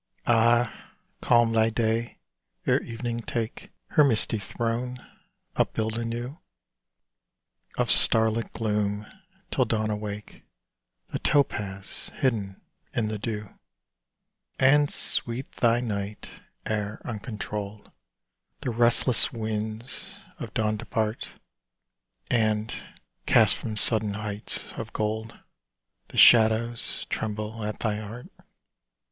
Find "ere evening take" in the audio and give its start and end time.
2.65-3.69